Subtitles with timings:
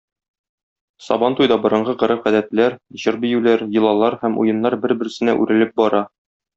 [1.07, 6.07] Сабантуйда борынгы гореф-гадәтләр, җыр-биюләр, йолалар һәм уеннар бер-берсенә үрелеп бара.